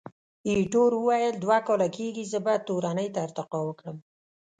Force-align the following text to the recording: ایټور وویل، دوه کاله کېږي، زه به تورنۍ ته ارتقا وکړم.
ایټور 0.49 0.91
وویل، 0.97 1.35
دوه 1.43 1.57
کاله 1.67 1.87
کېږي، 1.97 2.23
زه 2.31 2.39
به 2.45 2.53
تورنۍ 2.67 3.07
ته 3.13 3.19
ارتقا 3.27 3.59
وکړم. 3.65 3.97